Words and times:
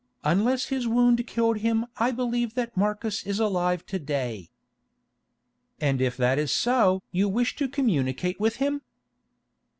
Unless 0.23 0.69
his 0.69 0.87
wound 0.87 1.27
killed 1.27 1.57
him 1.59 1.85
I 1.95 2.09
believe 2.09 2.55
that 2.55 2.75
Marcus 2.75 3.23
is 3.23 3.39
alive 3.39 3.85
to 3.85 3.99
day." 3.99 4.49
"And 5.79 6.01
if 6.01 6.17
that 6.17 6.39
is 6.39 6.51
so 6.51 7.03
you 7.11 7.29
wish 7.29 7.55
to 7.57 7.67
communicate 7.69 8.39
with 8.39 8.55
him?" 8.55 8.81